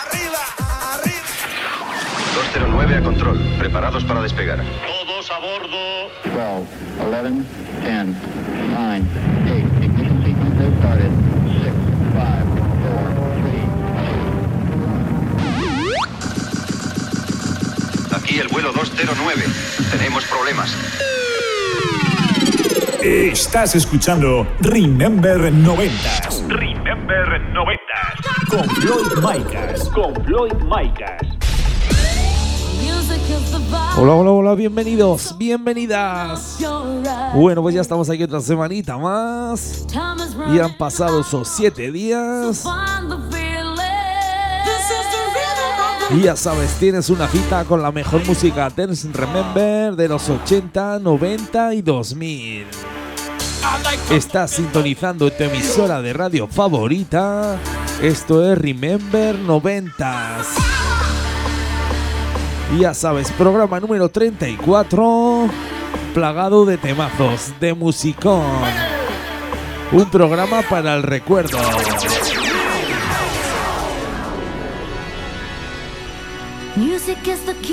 [0.00, 0.42] Arriba,
[0.92, 1.28] arriba.
[2.34, 4.58] 209 a control, preparados para despegar.
[4.86, 6.10] Todos a bordo.
[6.24, 6.66] 12,
[7.00, 7.44] 11,
[7.82, 8.06] 10,
[8.70, 9.02] 9,
[9.46, 11.10] 8, ignition sequence has started.
[11.62, 11.72] 6,
[12.12, 12.50] 5,
[12.92, 13.40] 4,
[18.12, 19.44] 3, Aquí el vuelo 209.
[19.90, 20.76] Tenemos problemas.
[23.02, 26.29] Estás escuchando Remember 90 Remember 90.
[28.50, 29.88] Con Floyd Micas.
[29.90, 31.22] Con Floyd Micas.
[33.96, 36.58] Hola, hola, hola, bienvenidos, bienvenidas.
[37.34, 39.86] Bueno, pues ya estamos aquí otra semanita más.
[40.52, 42.64] Y han pasado esos siete días.
[46.10, 50.98] Y ya sabes, tienes una cita con la mejor música Dance Remember de los 80,
[50.98, 52.66] 90 y 2000.
[54.10, 57.60] Estás sintonizando tu emisora de radio favorita.
[58.02, 60.46] Esto es Remember 90s.
[62.74, 65.50] Y ya sabes, programa número 34,
[66.14, 68.46] plagado de temazos, de musicón.
[69.92, 71.58] Un programa para el recuerdo.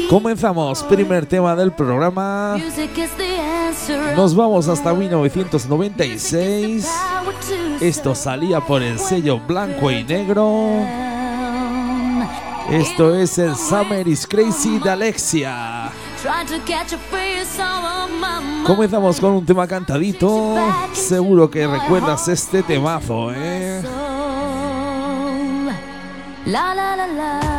[0.10, 2.58] Comenzamos, primer tema del programa.
[4.16, 6.90] Nos vamos hasta 1996.
[7.82, 10.86] Esto salía por el sello blanco y negro.
[12.70, 15.92] Esto es el Summer is Crazy de Alexia.
[18.66, 20.56] Comenzamos con un tema cantadito.
[20.94, 23.82] Seguro que recuerdas este temazo, ¿eh?
[26.46, 27.57] La la la la.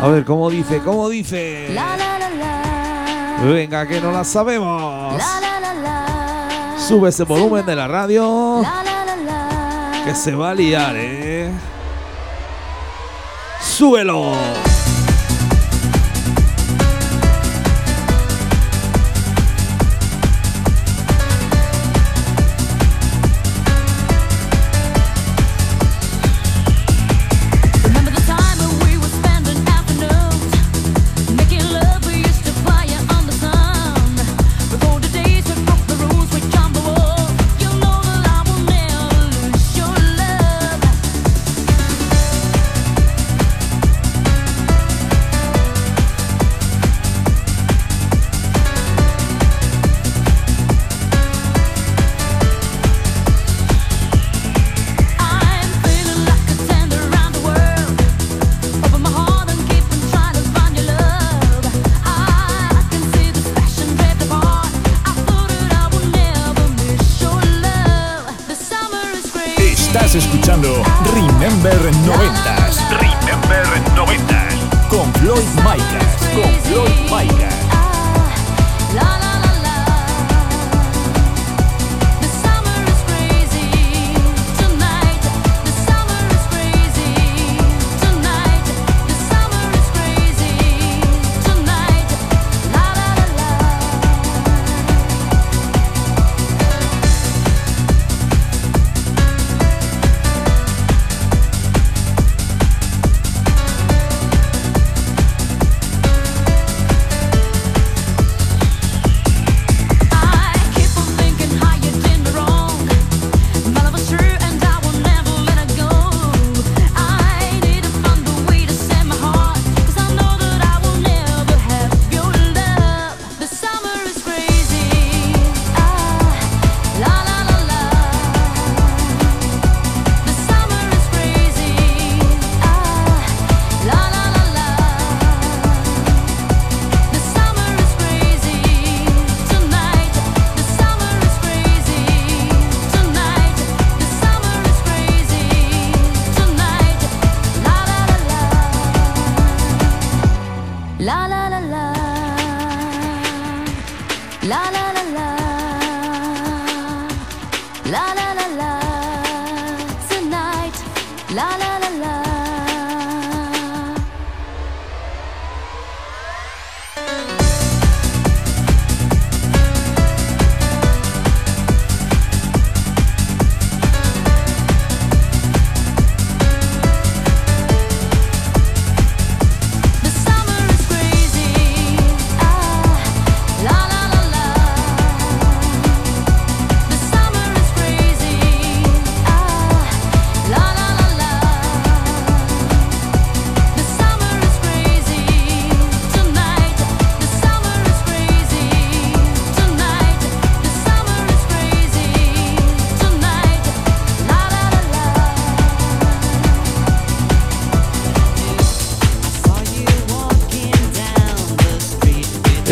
[0.00, 0.80] A ver, ¿cómo dice?
[0.84, 1.68] ¿Cómo dice?
[3.42, 5.22] Venga, que no la sabemos.
[6.86, 8.62] Sube ese volumen de la radio.
[10.04, 11.50] Que se va a liar, ¿eh?
[13.60, 14.32] ¡Súbelo!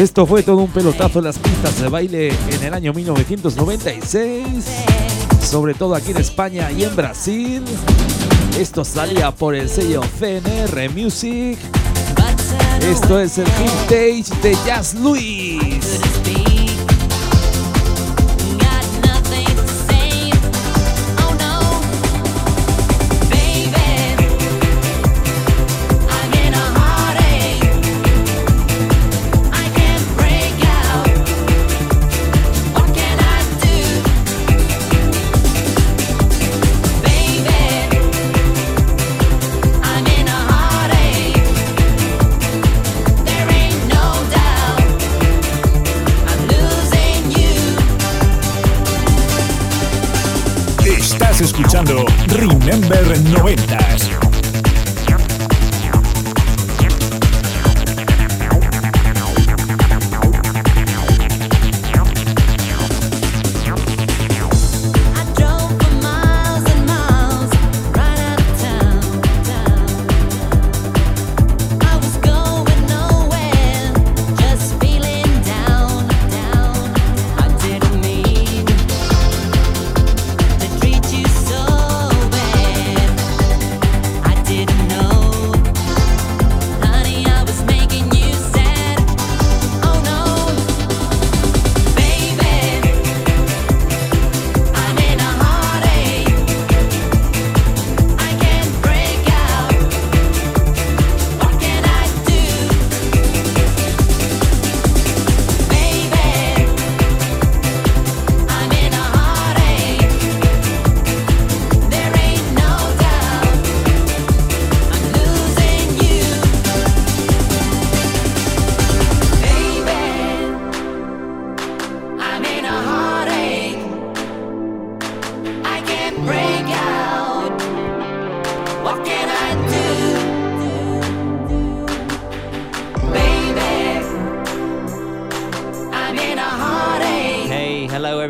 [0.04, 4.44] Esto fue todo un pelotazo en las pistas de baile en el año 1996,
[5.40, 7.64] sobre todo aquí en España y en Brasil.
[8.58, 11.58] Esto salía por el sello CNR Music.
[12.82, 15.98] Esto es el vintage de Jazz Luis.
[53.34, 53.73] 90.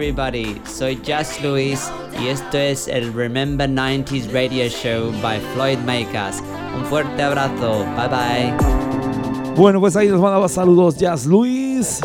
[0.04, 0.60] Everybody.
[0.66, 1.90] Soy Jazz Luis
[2.20, 6.42] y esto es el Remember 90s Radio Show by Floyd Makers.
[6.76, 7.86] Un fuerte abrazo.
[7.96, 9.54] Bye bye.
[9.56, 12.00] Bueno, pues ahí nos mandaba saludos Jazz Luis,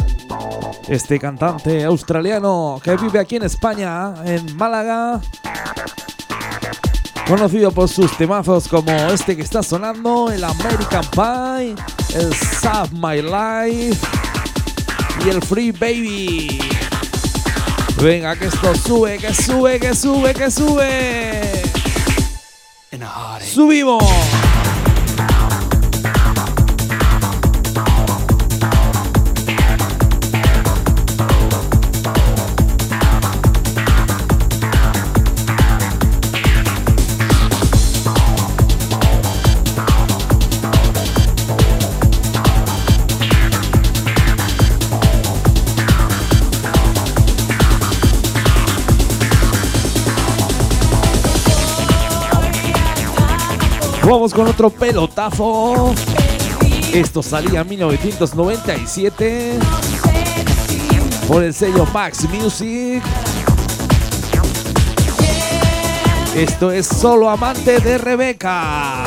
[0.88, 5.20] este cantante australiano que vive aquí en España, en Málaga.
[7.28, 11.76] Conocido por sus temazos como este que está sonando, el American Pie,
[12.16, 14.00] el Save My Life
[15.26, 16.69] y el Free Baby.
[18.02, 21.62] Venga, que esto sube, que sube, que sube, que sube.
[23.42, 24.49] Subimos.
[54.10, 55.94] Vamos con otro pelotazo.
[56.92, 59.60] Esto salía en 1997
[61.28, 63.04] por el sello Max Music.
[66.36, 69.04] Esto es solo amante de Rebeca.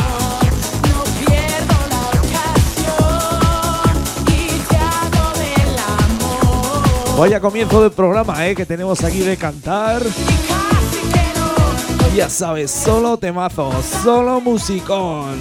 [7.19, 10.01] Vaya comienzo del programa, eh, que tenemos aquí de cantar.
[12.15, 15.41] Ya sabes, solo temazos, solo musicón.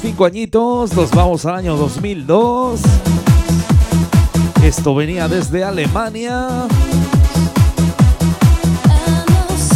[0.00, 2.80] 5 añitos, nos vamos al año 2002.
[4.62, 6.68] Esto venía desde Alemania.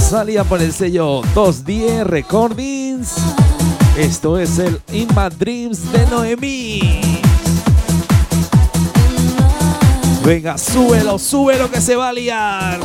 [0.09, 3.15] Salía por el sello 210 Recordings.
[3.99, 7.21] Esto es el In My Dreams de Noemí.
[10.25, 12.81] Venga, súbelo, súbelo que se va a liar.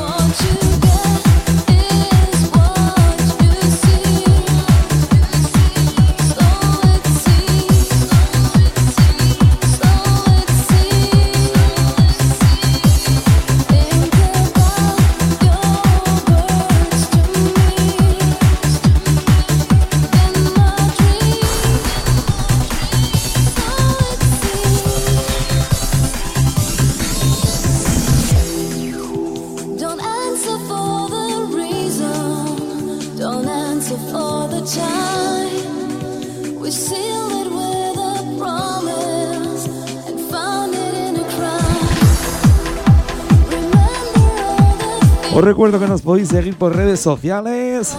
[45.37, 47.95] Os recuerdo que nos podéis seguir por redes sociales.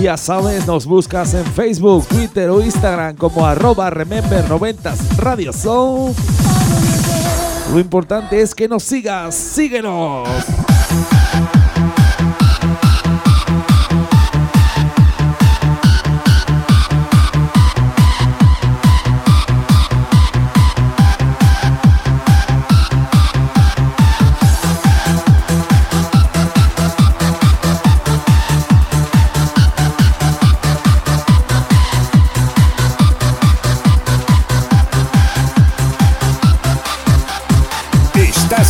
[0.00, 6.14] Ya sabes, nos buscas en Facebook, Twitter o Instagram como arroba Remember90s Radio Show.
[7.74, 10.26] Lo importante es que nos sigas, síguenos.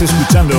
[0.00, 0.57] Escuchando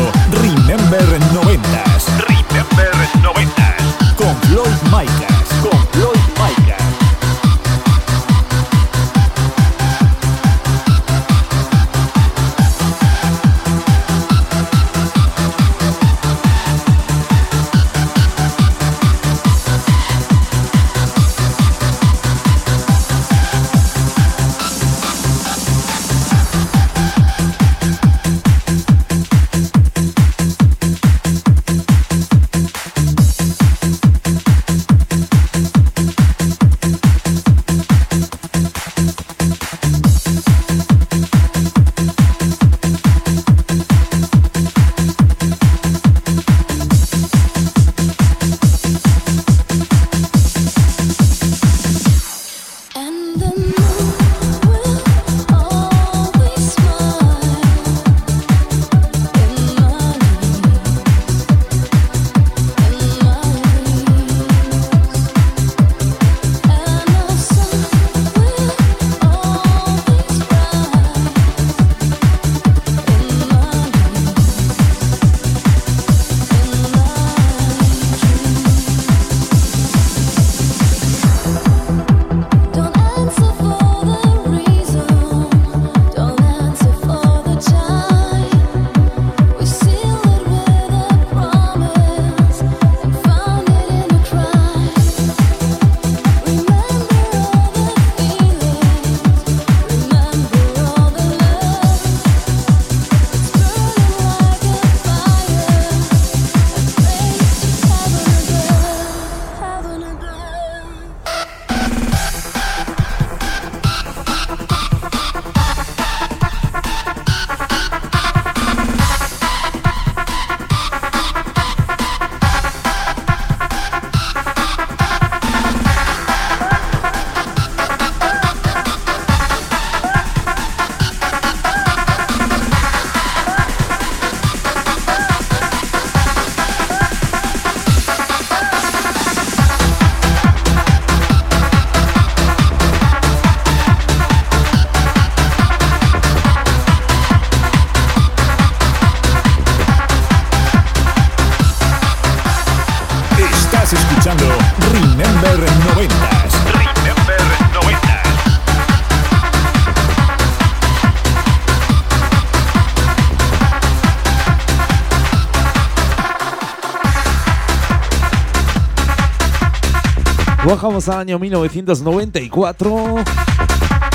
[170.70, 173.16] Bajamos al año 1994.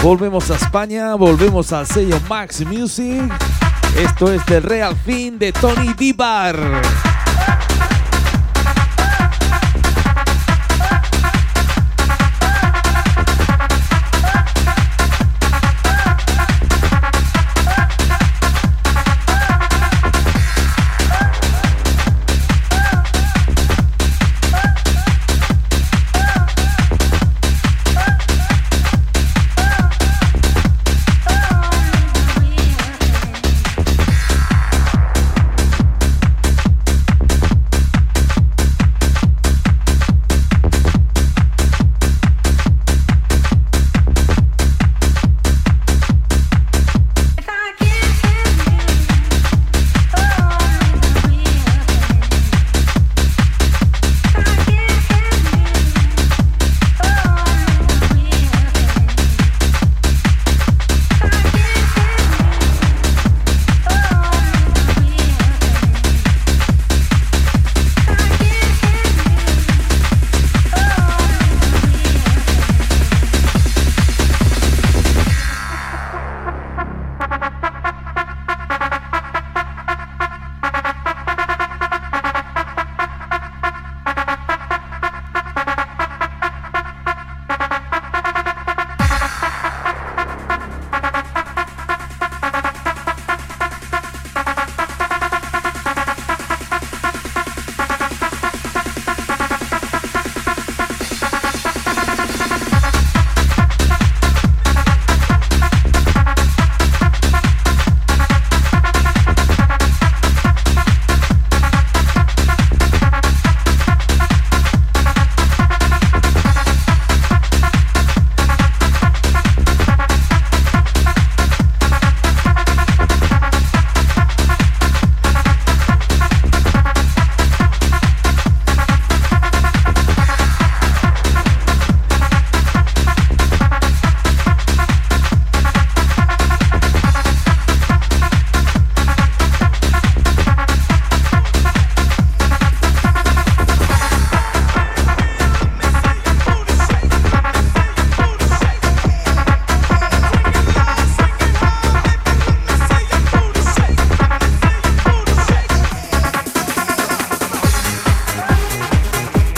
[0.04, 3.24] Volvemos a España, volvemos al sello Max Music.
[3.98, 6.54] Esto es del Real Fin de Tony Dibar.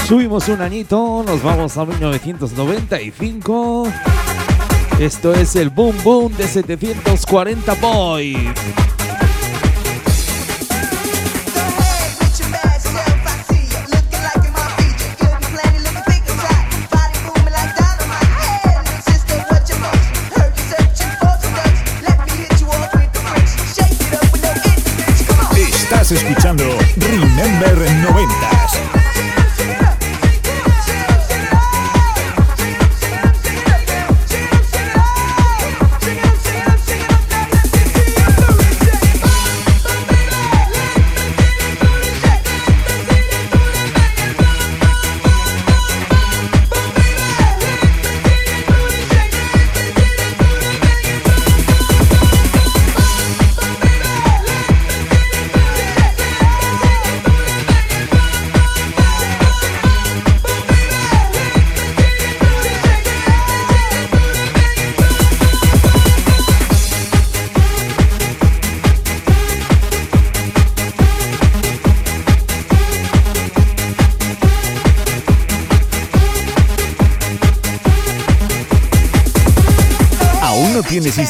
[0.07, 3.89] Subimos un añito, nos vamos a 1995.
[5.01, 8.39] Esto es el Boom Boom de 740 Boys.
[25.75, 26.63] Estás escuchando
[26.97, 28.36] Remember 90s.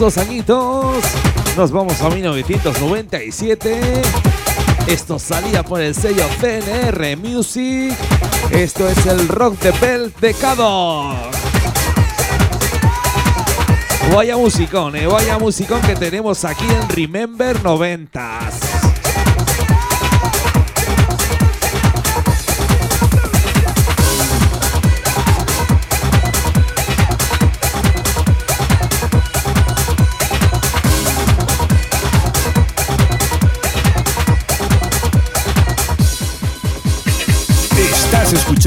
[0.00, 1.04] Dos añitos.
[1.58, 4.02] Nos vamos a 1997.
[4.86, 7.94] Esto salía por el sello CNR Music.
[8.50, 10.12] Esto es el rock de Bell.
[14.14, 18.99] Vaya musicón, eh, vaya musicón que tenemos aquí en Remember 90s.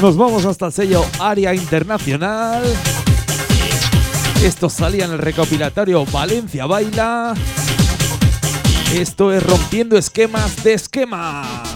[0.00, 2.62] Nos vamos hasta el sello Área Internacional.
[4.42, 7.34] Esto salía en el recopilatorio Valencia Baila.
[8.94, 11.69] Esto es rompiendo esquemas de esquema.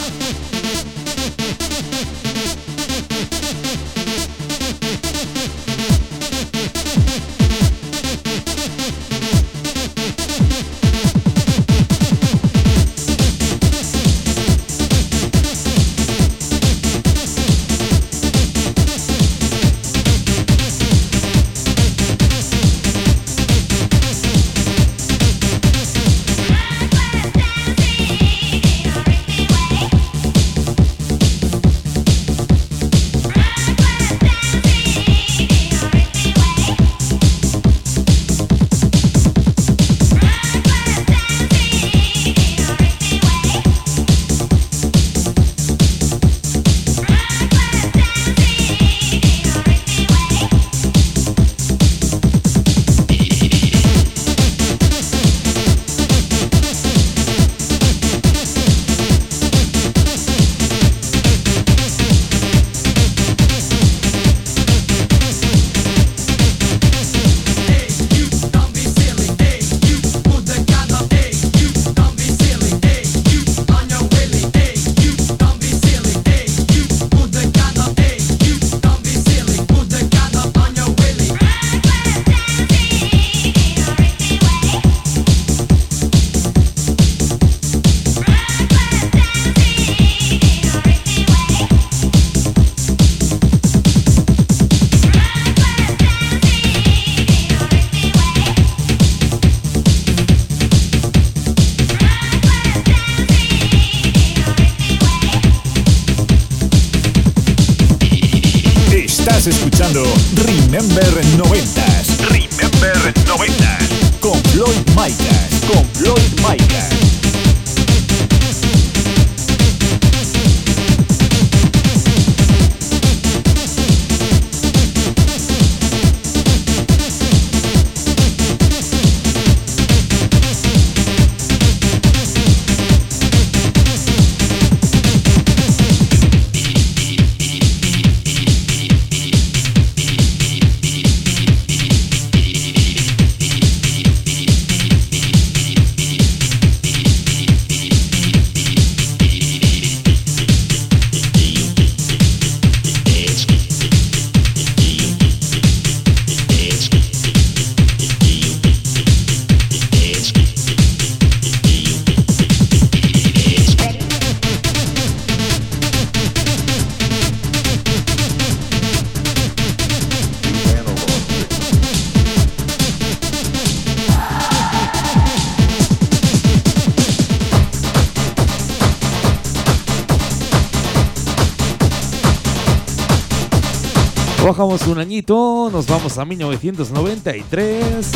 [184.44, 188.12] Bajamos un añito, nos vamos a 1993.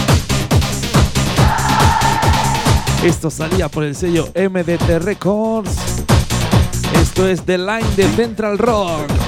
[3.03, 5.75] Esto salía por el sello MDT Records.
[7.01, 9.28] Esto es The Line de Central Rock.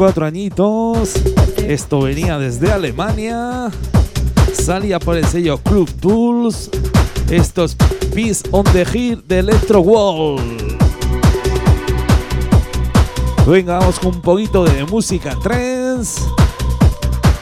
[0.00, 1.12] Cuatro añitos.
[1.58, 3.70] Esto venía desde Alemania.
[4.50, 6.70] Salía por el sello Club Tools.
[7.28, 7.74] Esto es
[8.14, 10.40] Peace on the Hill de Electro Wall.
[13.46, 16.22] Venga, vamos con un poquito de música trance.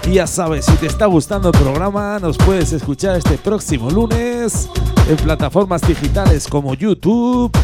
[0.08, 4.68] Y ya sabes, si te está gustando el programa, nos puedes escuchar este próximo lunes
[5.08, 7.56] en plataformas digitales como YouTube,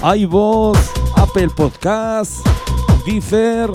[0.00, 0.78] iVoox,
[1.16, 2.40] Apple Podcasts,
[3.06, 3.70] Deezer,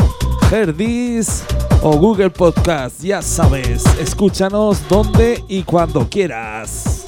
[0.51, 1.43] Herdis
[1.81, 3.01] o Google Podcasts.
[3.01, 7.05] Ya sabes, escúchanos donde y cuando quieras.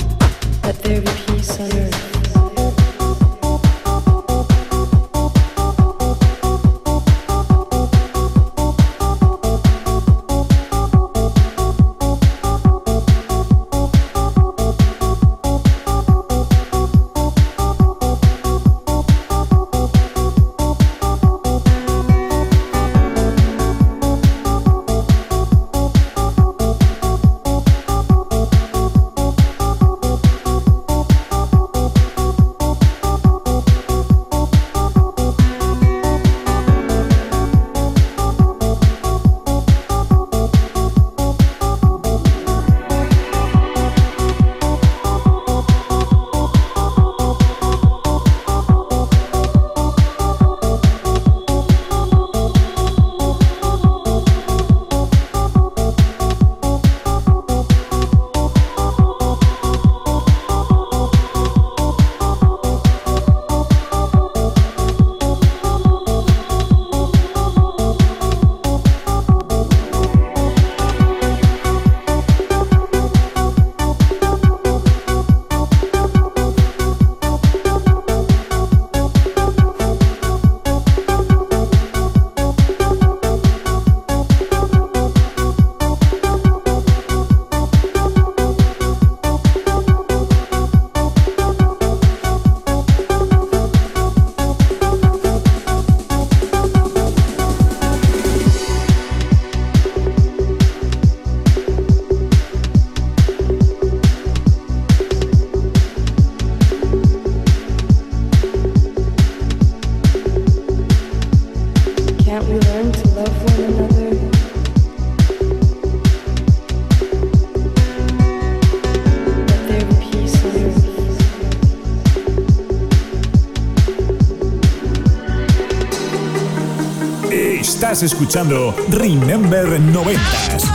[127.93, 130.19] Estás escuchando Remember 90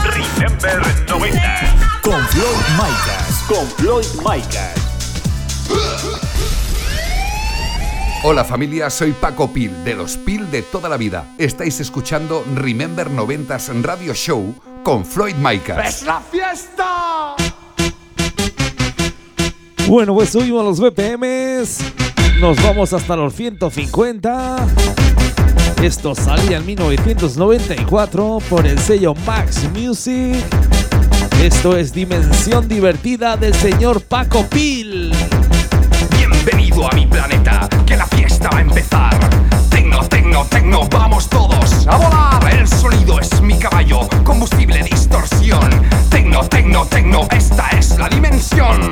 [0.05, 1.99] Remember 90.
[2.01, 2.45] con Floyd
[2.77, 3.43] Micas.
[3.45, 4.73] Con Floyd Micas.
[8.23, 11.35] Hola familia, soy Paco Pil, de los Pil de toda la vida.
[11.37, 16.03] Estáis escuchando Remember 90s Radio Show con Floyd Micas.
[16.03, 17.35] la fiesta!
[19.89, 21.79] Bueno, pues subimos los BPMs.
[22.39, 25.08] Nos vamos hasta los 150.
[25.81, 30.43] Esto salía en 1994 por el sello Max Music.
[31.41, 35.13] Esto es Dimensión Divertida del señor Paco Pil.
[36.17, 39.17] Bienvenido a mi planeta, que la fiesta va a empezar.
[39.69, 42.53] Tecno, tecno, tecno, vamos todos a volar.
[42.53, 45.69] El sonido es mi caballo, combustible distorsión.
[46.09, 48.89] Tecno, tecno, tecno, esta es la dimensión.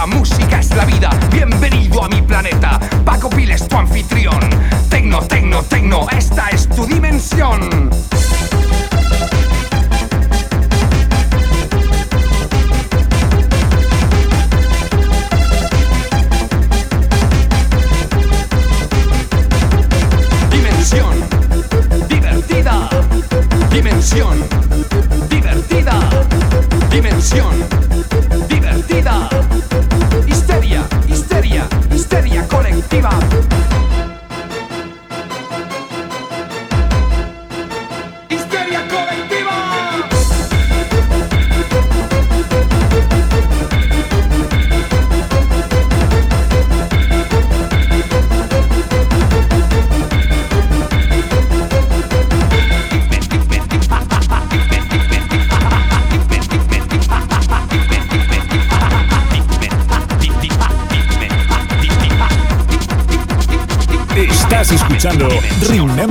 [0.00, 2.80] La música es la vida, bienvenido a mi planeta.
[3.04, 4.40] Paco Pil es tu anfitrión.
[4.88, 7.90] Tecno, tecno, tecno, esta es tu dimensión.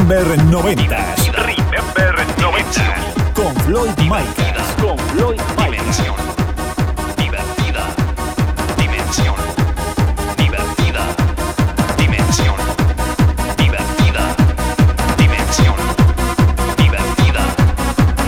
[0.10, 1.30] Remember 90s.
[1.38, 3.14] Remember 90s.
[3.36, 4.76] Con Floyd Micas.
[4.82, 6.02] Con Floyd Micas.
[7.16, 7.86] Divertida.
[8.76, 9.36] Dimensión.
[10.36, 11.06] Divertida.
[11.96, 12.56] Dimensión.
[13.56, 14.36] Divertida.
[15.16, 15.76] Dimensión.
[16.76, 17.44] Divertida.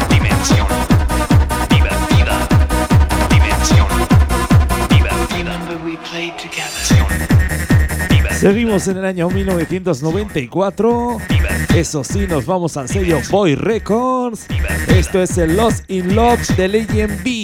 [0.08, 0.68] Dimensión.
[1.68, 2.48] Divertida.
[3.32, 3.88] Dimensión.
[4.88, 5.58] Divertida.
[8.40, 11.18] Seguimos en el año 1994.
[11.76, 14.46] Eso sí, nos vamos al sello Boy Records.
[14.90, 17.41] Esto es el Lost in Love de Legend B.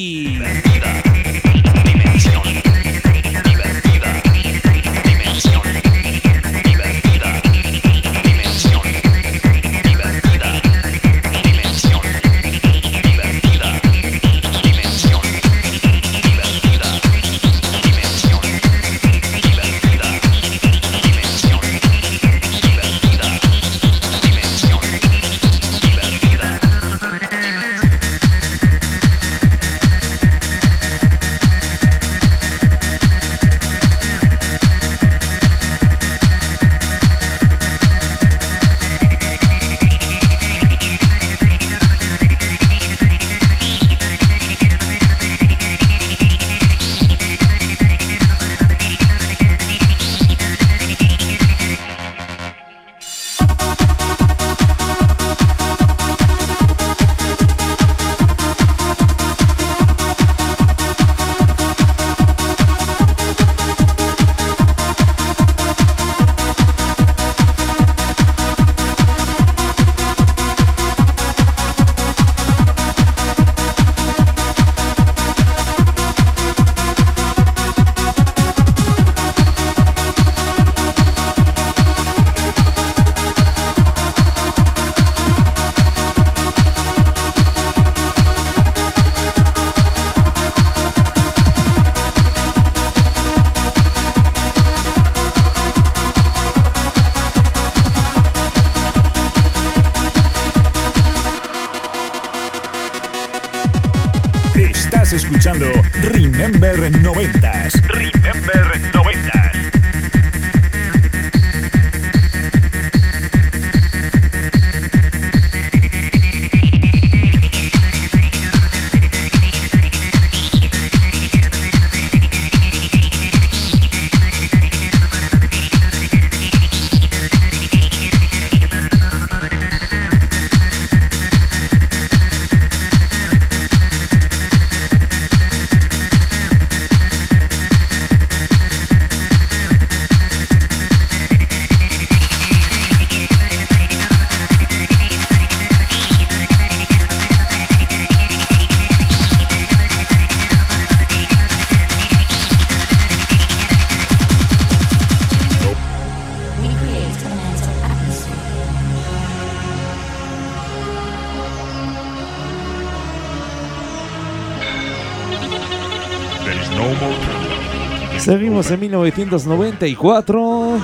[168.58, 170.80] En 1994.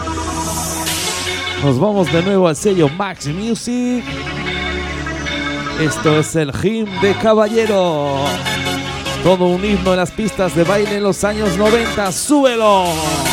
[1.64, 4.04] Nos vamos de nuevo al sello Max Music.
[5.82, 8.14] Esto es el hymn de Caballero.
[9.24, 12.12] Todo un himno en las pistas de baile en los años 90.
[12.12, 13.33] ¡Súbelo!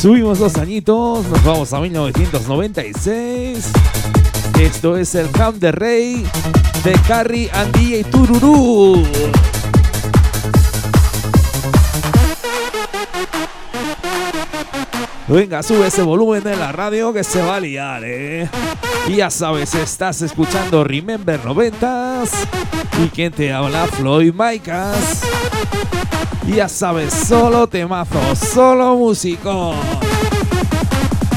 [0.00, 3.70] Subimos dos añitos, nos vamos a 1996.
[4.58, 6.24] Esto es el Camp de Rey
[6.82, 9.04] de Carrie Andy y Tururú.
[15.28, 18.48] Venga, sube ese volumen de la radio que se va a liar, eh.
[19.06, 22.30] Y ya sabes, estás escuchando Remember 90s.
[23.04, 23.86] ¿Y quién te habla?
[23.88, 25.20] Floyd Maicas.
[26.54, 29.74] Ya sabes, solo temazo, solo músico.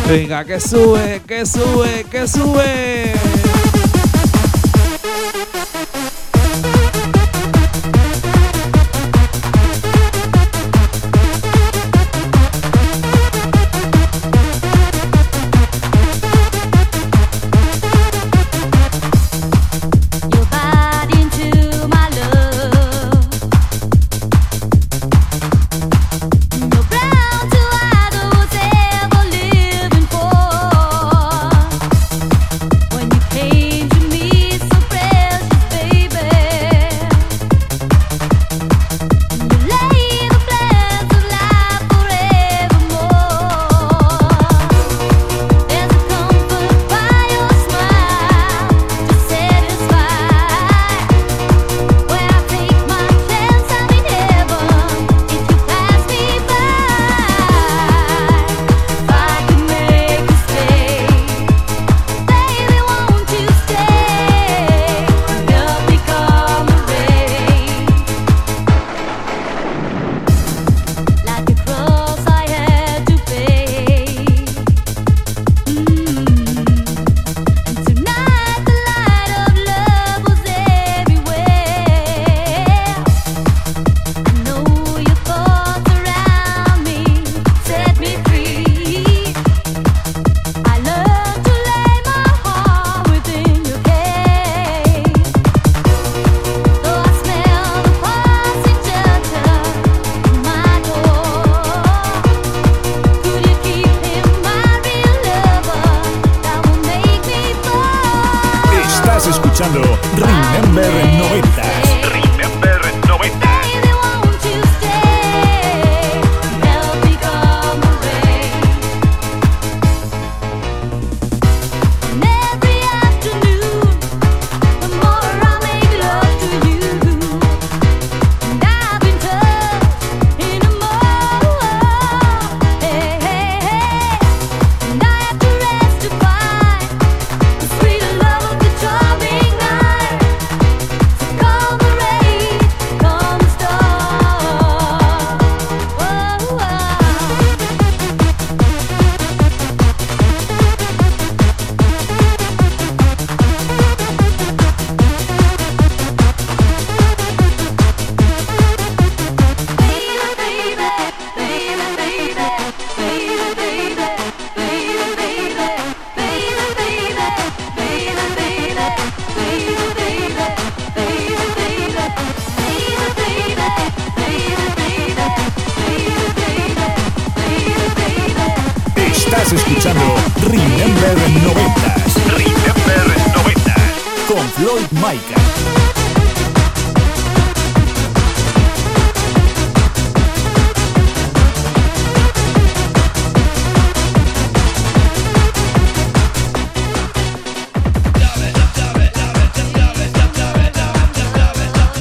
[0.08, 3.33] Venga, que sube, que sube, que sube.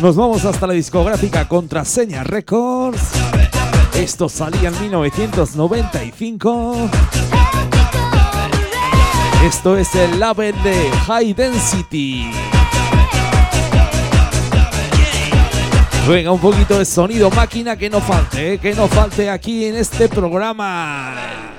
[0.03, 3.13] Nos vamos hasta la discográfica Contraseña Records.
[3.95, 6.91] Esto salía en 1995.
[9.45, 12.33] Esto es el label de High Density.
[16.09, 18.59] Venga, un poquito de sonido máquina que no falte, ¿eh?
[18.59, 21.52] que no falte aquí en este programa.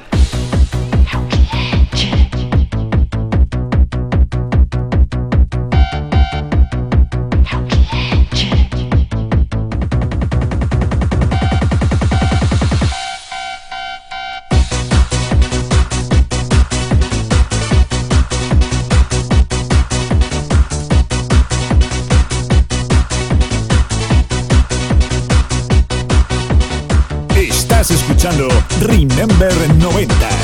[28.24, 28.47] Escuchando
[28.80, 30.43] Remember 90s.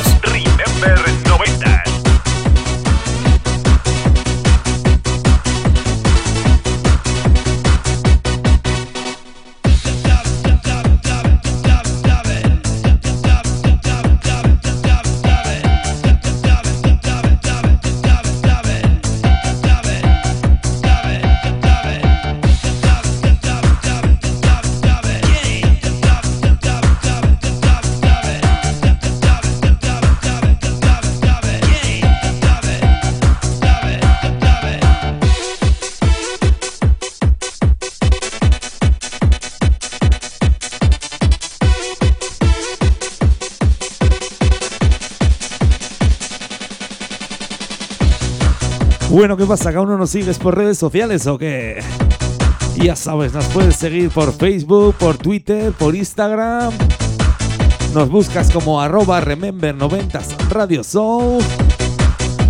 [49.30, 49.65] Bueno, ¿qué pasa?
[49.65, 51.84] ¿Cada uno nos sigues por redes sociales o qué?
[52.77, 56.73] Ya sabes, nos puedes seguir por Facebook, por Twitter, por Instagram.
[57.93, 61.38] Nos buscas como arroba remember90s Radio Show.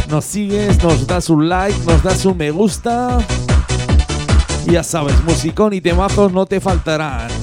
[0.07, 3.17] Nos sigues, nos das un like, nos das un me gusta.
[4.65, 7.38] Ya sabes, musicón y temazos no te faltarán.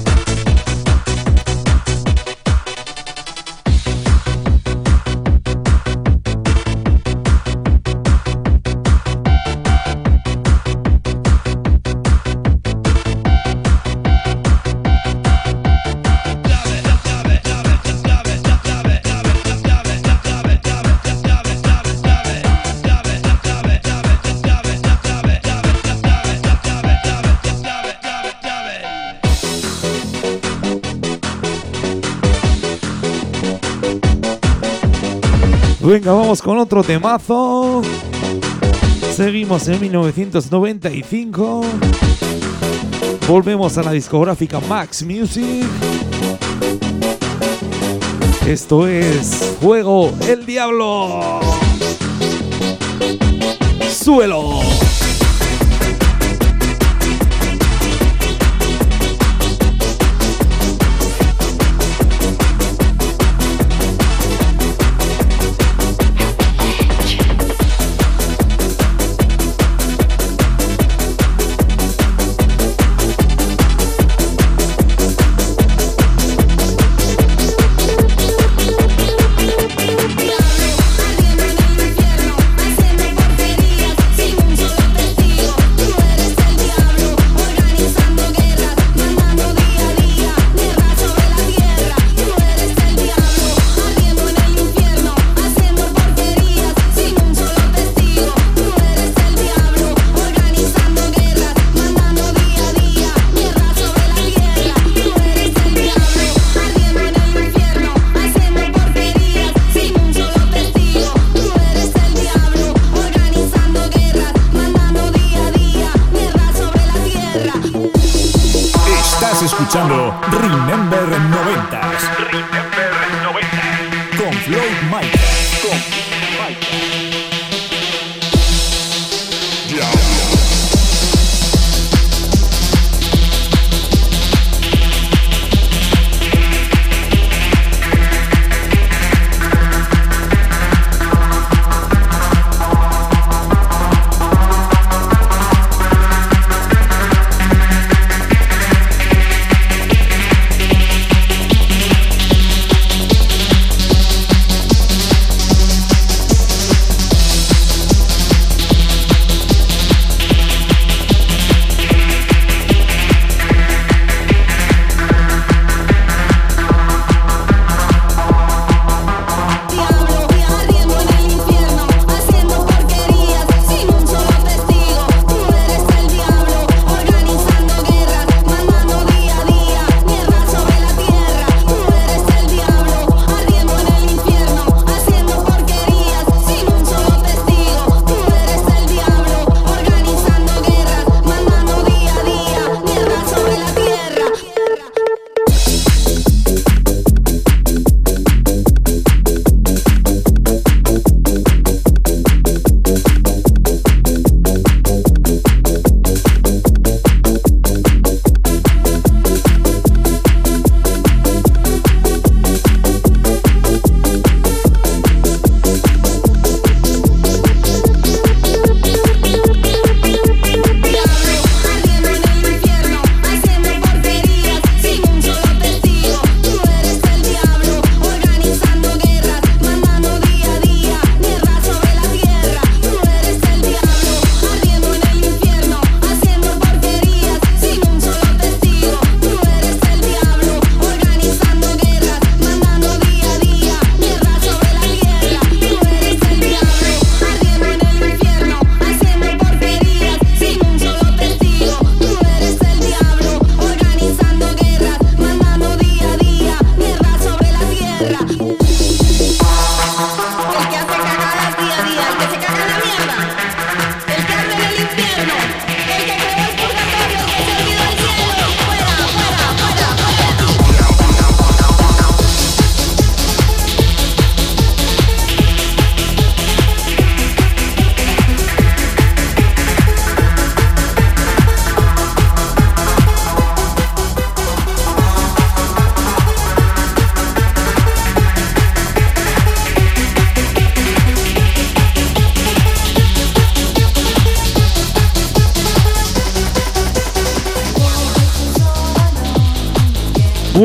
[35.87, 37.81] Venga, vamos con otro temazo.
[39.15, 41.61] Seguimos en 1995.
[43.25, 45.65] Volvemos a la discográfica Max Music.
[48.45, 51.39] Esto es Juego el Diablo.
[53.89, 54.86] Suelo.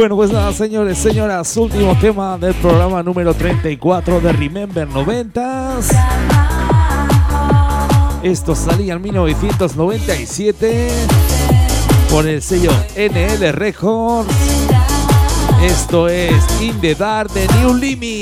[0.03, 5.97] Bueno, pues nada, señores, señoras, último tema del programa número 34 de Remember 90s.
[8.25, 10.89] Esto salía en 1997
[12.11, 14.35] por el sello NL Records.
[15.63, 18.22] Esto es In the Dark de New Limit.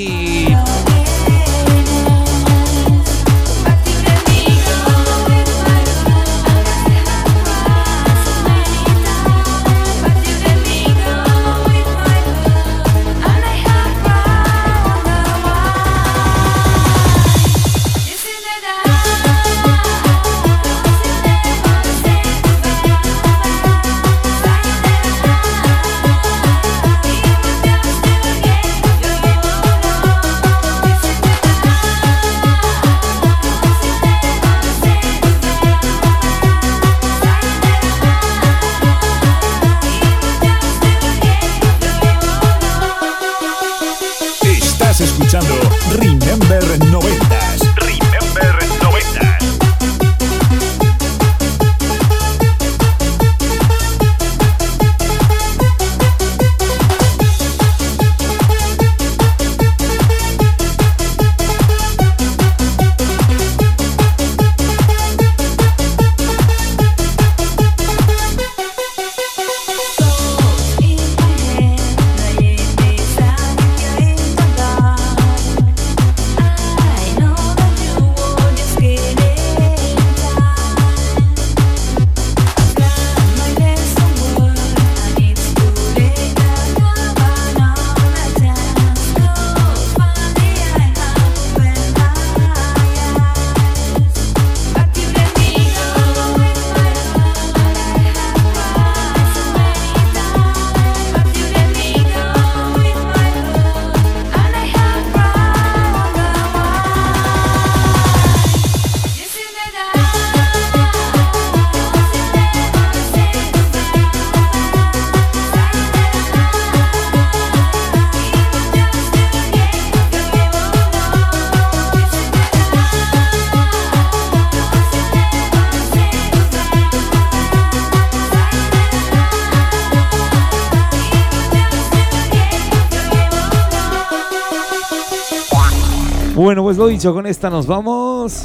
[136.70, 138.44] Pues lo dicho, con esta nos vamos.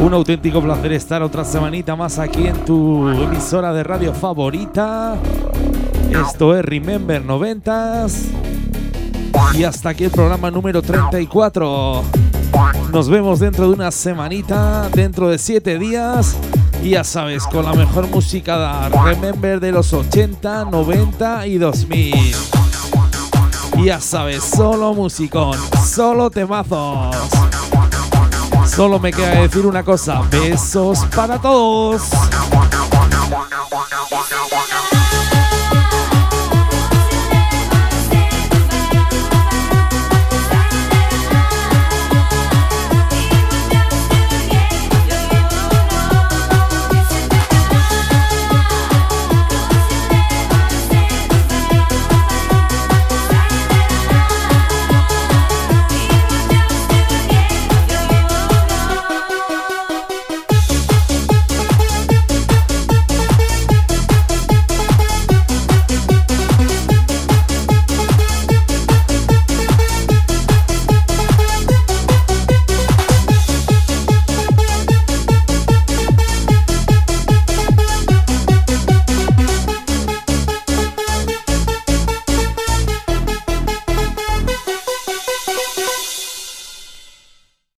[0.00, 5.16] Un auténtico placer estar otra semanita más aquí en tu emisora de radio favorita.
[6.08, 8.26] Esto es Remember 90s.
[9.54, 12.04] Y hasta aquí el programa número 34.
[12.92, 16.36] Nos vemos dentro de una semanita, dentro de 7 días.
[16.80, 22.14] Y ya sabes, con la mejor música de Remember de los 80, 90 y 2000.
[23.78, 27.16] Y ya sabes, solo musicón, solo temazos.
[28.74, 32.02] Solo me queda decir una cosa, besos para todos.